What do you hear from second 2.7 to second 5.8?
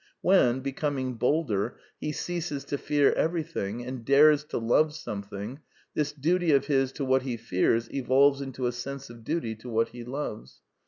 fear everything, and dares to love some thing,